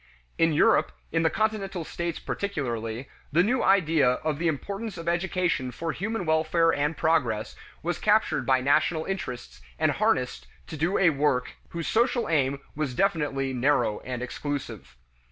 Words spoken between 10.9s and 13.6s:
a work whose social aim was definitely